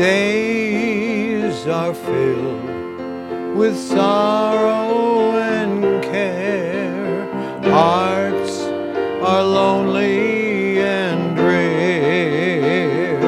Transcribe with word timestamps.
Days 0.00 1.66
are 1.66 1.92
filled 1.92 3.54
with 3.54 3.76
sorrow 3.76 5.36
and 5.36 6.02
care. 6.02 7.26
Hearts 7.64 8.60
are 9.20 9.44
lonely 9.44 10.80
and 10.80 11.36
drear. 11.36 13.20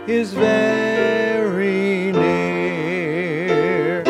is 0.08 0.34
very 0.34 2.12
near. 2.12 4.04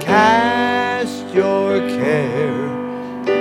Cast 0.00 1.26
your 1.34 1.80
care 1.80 2.68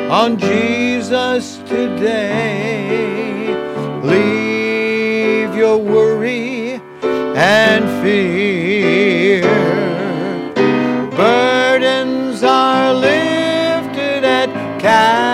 on 0.09 0.40
Jesus 0.40 1.58
today. 1.68 3.56
Leave 4.02 5.56
your 5.56 5.78
worry 5.78 6.82
and 7.04 7.86
fear. 8.04 9.44
Burdens 11.12 12.44
are 12.44 12.94
lifted 12.96 14.24
at 14.24 14.50
Calvary. 14.82 15.31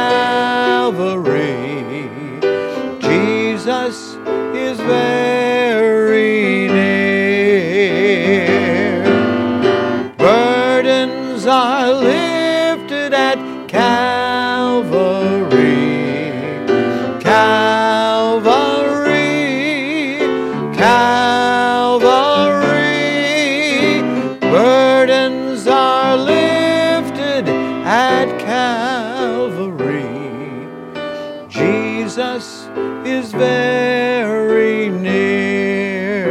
Jesus 32.17 32.65
is 33.05 33.31
very 33.31 34.89
near. 34.89 36.25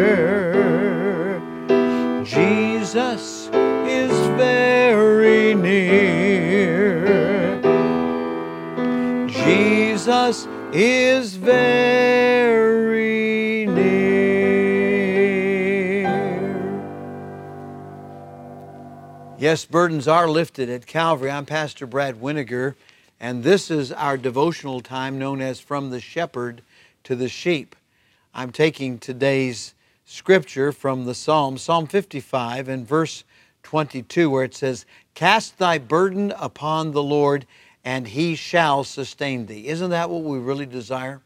Jesus 2.25 3.47
is 3.87 4.11
very 4.37 5.55
near. 5.55 7.06
Jesus 9.28 10.49
is 10.72 11.37
very 11.37 12.06
near. 13.66 14.16
Yes, 19.39 19.65
burdens 19.65 20.09
are 20.09 20.27
lifted 20.28 20.69
at 20.69 20.87
Calvary. 20.87 21.31
I'm 21.31 21.47
Pastor 21.47 21.87
Brad 21.87 22.21
Weniger, 22.21 22.75
and 23.21 23.43
this 23.43 23.71
is 23.71 23.93
our 23.93 24.16
devotional 24.16 24.81
time 24.81 25.19
known 25.19 25.41
as 25.41 25.59
From 25.59 25.91
the 25.91 26.00
Shepherd 26.00 26.62
to 27.04 27.16
the 27.16 27.28
Sheep. 27.28 27.75
I'm 28.34 28.53
taking 28.53 28.99
today's 28.99 29.75
scripture 30.04 30.71
from 30.71 31.04
the 31.04 31.15
Psalm, 31.15 31.56
Psalm 31.56 31.87
55 31.87 32.69
and 32.69 32.87
verse 32.87 33.25
22, 33.62 34.28
where 34.28 34.44
it 34.44 34.54
says, 34.54 34.84
Cast 35.15 35.59
thy 35.59 35.78
burden 35.78 36.32
upon 36.38 36.93
the 36.93 37.03
Lord, 37.03 37.47
and 37.84 38.06
he 38.06 38.34
shall 38.34 38.84
sustain 38.84 39.47
thee. 39.47 39.66
Isn't 39.69 39.91
that 39.91 40.10
what 40.10 40.22
we 40.22 40.38
really 40.38 40.66
desire? 40.66 41.22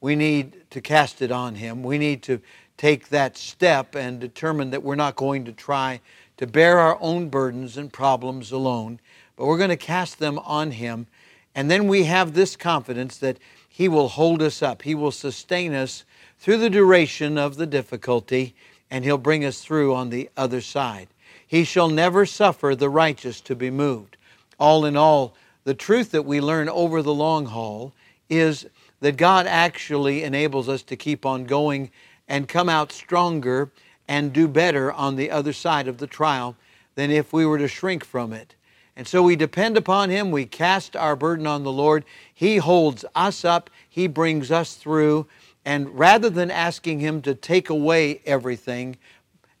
We 0.00 0.14
need 0.14 0.70
to 0.70 0.80
cast 0.80 1.20
it 1.20 1.32
on 1.32 1.56
him. 1.56 1.82
We 1.82 1.98
need 1.98 2.22
to 2.24 2.40
take 2.76 3.08
that 3.08 3.36
step 3.36 3.94
and 3.94 4.20
determine 4.20 4.70
that 4.70 4.82
we're 4.82 4.94
not 4.94 5.16
going 5.16 5.44
to 5.46 5.52
try 5.52 6.00
to 6.36 6.46
bear 6.46 6.78
our 6.78 6.98
own 7.00 7.28
burdens 7.28 7.76
and 7.76 7.92
problems 7.92 8.52
alone, 8.52 9.00
but 9.36 9.46
we're 9.46 9.58
going 9.58 9.70
to 9.70 9.76
cast 9.76 10.18
them 10.18 10.38
on 10.40 10.72
him. 10.72 11.06
And 11.54 11.70
then 11.70 11.88
we 11.88 12.04
have 12.04 12.34
this 12.34 12.56
confidence 12.56 13.16
that 13.18 13.38
he 13.68 13.88
will 13.88 14.08
hold 14.08 14.40
us 14.40 14.62
up, 14.62 14.82
he 14.82 14.94
will 14.94 15.10
sustain 15.10 15.74
us 15.74 16.04
through 16.38 16.58
the 16.58 16.70
duration 16.70 17.38
of 17.38 17.56
the 17.56 17.66
difficulty, 17.66 18.54
and 18.90 19.04
he'll 19.04 19.18
bring 19.18 19.44
us 19.44 19.60
through 19.60 19.94
on 19.94 20.10
the 20.10 20.30
other 20.36 20.60
side. 20.60 21.08
He 21.46 21.64
shall 21.64 21.88
never 21.88 22.26
suffer 22.26 22.74
the 22.74 22.88
righteous 22.88 23.40
to 23.42 23.56
be 23.56 23.70
moved. 23.70 24.16
All 24.58 24.84
in 24.84 24.96
all, 24.96 25.34
the 25.64 25.74
truth 25.74 26.10
that 26.12 26.24
we 26.24 26.40
learn 26.40 26.68
over 26.68 27.02
the 27.02 27.14
long 27.14 27.46
haul 27.46 27.92
is 28.28 28.66
that 29.00 29.16
God 29.16 29.46
actually 29.46 30.22
enables 30.22 30.68
us 30.68 30.82
to 30.84 30.96
keep 30.96 31.26
on 31.26 31.44
going 31.44 31.90
and 32.28 32.48
come 32.48 32.68
out 32.68 32.92
stronger 32.92 33.70
and 34.08 34.32
do 34.32 34.46
better 34.46 34.92
on 34.92 35.16
the 35.16 35.30
other 35.30 35.52
side 35.52 35.88
of 35.88 35.98
the 35.98 36.06
trial 36.06 36.56
than 36.94 37.10
if 37.10 37.32
we 37.32 37.44
were 37.44 37.58
to 37.58 37.68
shrink 37.68 38.04
from 38.04 38.32
it. 38.32 38.54
And 38.96 39.06
so 39.08 39.22
we 39.22 39.36
depend 39.36 39.76
upon 39.76 40.10
Him. 40.10 40.30
We 40.30 40.46
cast 40.46 40.94
our 40.94 41.16
burden 41.16 41.46
on 41.46 41.64
the 41.64 41.72
Lord. 41.72 42.04
He 42.32 42.58
holds 42.58 43.04
us 43.14 43.44
up. 43.44 43.70
He 43.88 44.06
brings 44.06 44.50
us 44.50 44.74
through. 44.74 45.26
And 45.64 45.98
rather 45.98 46.30
than 46.30 46.50
asking 46.50 47.00
Him 47.00 47.22
to 47.22 47.34
take 47.34 47.70
away 47.70 48.20
everything, 48.24 48.96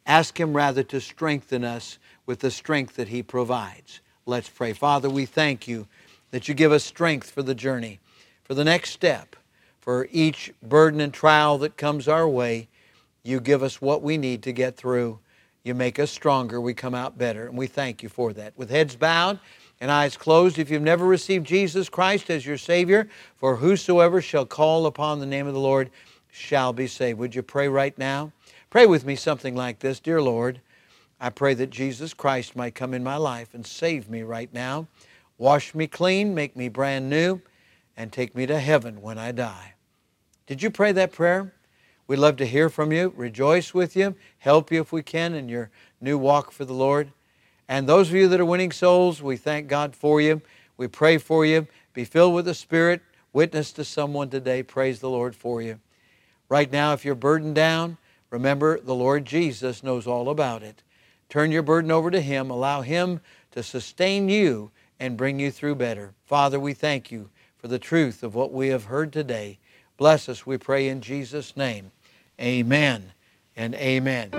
ask 0.06 0.38
Him 0.38 0.54
rather 0.54 0.82
to 0.84 1.00
strengthen 1.00 1.64
us 1.64 1.98
with 2.26 2.40
the 2.40 2.50
strength 2.50 2.96
that 2.96 3.08
He 3.08 3.22
provides. 3.22 4.00
Let's 4.26 4.48
pray. 4.48 4.72
Father, 4.72 5.10
we 5.10 5.26
thank 5.26 5.66
you 5.66 5.86
that 6.30 6.48
you 6.48 6.54
give 6.54 6.72
us 6.72 6.84
strength 6.84 7.30
for 7.30 7.42
the 7.42 7.54
journey, 7.54 8.00
for 8.42 8.54
the 8.54 8.64
next 8.64 8.90
step, 8.90 9.36
for 9.80 10.08
each 10.10 10.52
burden 10.62 11.00
and 11.00 11.12
trial 11.12 11.58
that 11.58 11.76
comes 11.76 12.08
our 12.08 12.28
way. 12.28 12.68
You 13.22 13.40
give 13.40 13.62
us 13.62 13.80
what 13.80 14.02
we 14.02 14.16
need 14.16 14.42
to 14.44 14.52
get 14.52 14.76
through. 14.76 15.18
You 15.64 15.74
make 15.74 15.98
us 15.98 16.10
stronger. 16.10 16.60
We 16.60 16.74
come 16.74 16.94
out 16.94 17.16
better. 17.16 17.46
And 17.46 17.56
we 17.56 17.66
thank 17.66 18.02
you 18.02 18.10
for 18.10 18.34
that. 18.34 18.52
With 18.56 18.68
heads 18.68 18.96
bowed 18.96 19.40
and 19.80 19.90
eyes 19.90 20.14
closed, 20.14 20.58
if 20.58 20.70
you've 20.70 20.82
never 20.82 21.06
received 21.06 21.46
Jesus 21.46 21.88
Christ 21.88 22.28
as 22.28 22.44
your 22.44 22.58
Savior, 22.58 23.08
for 23.36 23.56
whosoever 23.56 24.20
shall 24.20 24.44
call 24.44 24.84
upon 24.84 25.20
the 25.20 25.26
name 25.26 25.46
of 25.46 25.54
the 25.54 25.60
Lord 25.60 25.90
shall 26.30 26.74
be 26.74 26.86
saved. 26.86 27.18
Would 27.18 27.34
you 27.34 27.42
pray 27.42 27.68
right 27.68 27.96
now? 27.96 28.30
Pray 28.68 28.84
with 28.84 29.06
me 29.06 29.16
something 29.16 29.56
like 29.56 29.78
this 29.78 30.00
Dear 30.00 30.20
Lord, 30.20 30.60
I 31.18 31.30
pray 31.30 31.54
that 31.54 31.70
Jesus 31.70 32.12
Christ 32.12 32.54
might 32.54 32.74
come 32.74 32.92
in 32.92 33.02
my 33.02 33.16
life 33.16 33.54
and 33.54 33.66
save 33.66 34.10
me 34.10 34.22
right 34.22 34.52
now. 34.52 34.86
Wash 35.38 35.74
me 35.74 35.86
clean, 35.86 36.34
make 36.34 36.56
me 36.56 36.68
brand 36.68 37.08
new, 37.08 37.40
and 37.96 38.12
take 38.12 38.34
me 38.34 38.44
to 38.46 38.58
heaven 38.58 39.00
when 39.00 39.16
I 39.16 39.32
die. 39.32 39.74
Did 40.46 40.62
you 40.62 40.70
pray 40.70 40.92
that 40.92 41.12
prayer? 41.12 41.54
We'd 42.06 42.18
love 42.18 42.36
to 42.36 42.46
hear 42.46 42.68
from 42.68 42.92
you, 42.92 43.14
rejoice 43.16 43.72
with 43.72 43.96
you, 43.96 44.14
help 44.38 44.70
you 44.70 44.82
if 44.82 44.92
we 44.92 45.02
can 45.02 45.34
in 45.34 45.48
your 45.48 45.70
new 46.00 46.18
walk 46.18 46.50
for 46.50 46.66
the 46.66 46.74
Lord. 46.74 47.10
And 47.66 47.88
those 47.88 48.10
of 48.10 48.14
you 48.14 48.28
that 48.28 48.40
are 48.40 48.44
winning 48.44 48.72
souls, 48.72 49.22
we 49.22 49.38
thank 49.38 49.68
God 49.68 49.96
for 49.96 50.20
you. 50.20 50.42
We 50.76 50.86
pray 50.86 51.16
for 51.16 51.46
you. 51.46 51.66
Be 51.94 52.04
filled 52.04 52.34
with 52.34 52.44
the 52.44 52.54
Spirit. 52.54 53.00
Witness 53.32 53.72
to 53.72 53.84
someone 53.84 54.28
today. 54.28 54.62
Praise 54.62 55.00
the 55.00 55.08
Lord 55.08 55.34
for 55.34 55.62
you. 55.62 55.80
Right 56.50 56.70
now, 56.70 56.92
if 56.92 57.04
you're 57.06 57.14
burdened 57.14 57.54
down, 57.54 57.96
remember 58.28 58.78
the 58.78 58.94
Lord 58.94 59.24
Jesus 59.24 59.82
knows 59.82 60.06
all 60.06 60.28
about 60.28 60.62
it. 60.62 60.82
Turn 61.30 61.50
your 61.50 61.62
burden 61.62 61.90
over 61.90 62.10
to 62.10 62.20
Him. 62.20 62.50
Allow 62.50 62.82
Him 62.82 63.20
to 63.52 63.62
sustain 63.62 64.28
you 64.28 64.70
and 65.00 65.16
bring 65.16 65.40
you 65.40 65.50
through 65.50 65.76
better. 65.76 66.12
Father, 66.26 66.60
we 66.60 66.74
thank 66.74 67.10
you 67.10 67.30
for 67.56 67.68
the 67.68 67.78
truth 67.78 68.22
of 68.22 68.34
what 68.34 68.52
we 68.52 68.68
have 68.68 68.84
heard 68.84 69.10
today. 69.10 69.58
Bless 69.96 70.28
us, 70.28 70.44
we 70.44 70.58
pray 70.58 70.88
in 70.88 71.00
Jesus' 71.00 71.56
name. 71.56 71.92
Amen 72.40 73.12
and 73.56 73.74
amen. 73.76 74.30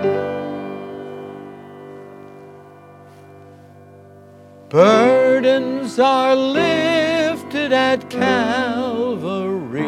Burdens 4.68 5.98
are 5.98 6.36
lifted 6.36 7.72
at 7.72 8.10
Calvary. 8.10 9.84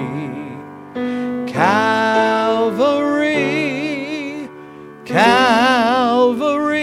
Calvary, 1.52 2.78
Calvary. 5.04 6.78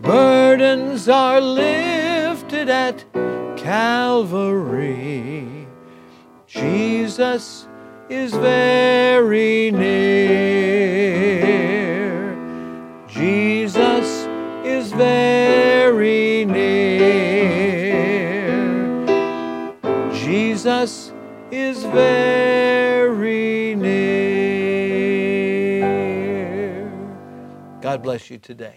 Burdens 0.00 1.08
are 1.08 1.40
lifted 1.40 2.68
at 2.68 3.04
Calvary. 3.56 5.33
Jesus 7.04 7.68
is 8.08 8.32
very 8.32 9.70
near. 9.70 10.24
Jesus 13.06 14.26
is 14.64 14.90
very 14.90 16.46
near. 16.46 16.96
Jesus 20.14 21.12
is 21.50 21.84
very 21.84 23.74
near. 23.74 24.40
God 27.82 28.02
bless 28.02 28.30
you 28.30 28.38
today. 28.38 28.76